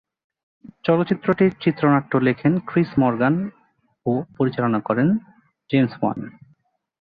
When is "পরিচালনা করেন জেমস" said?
4.37-5.93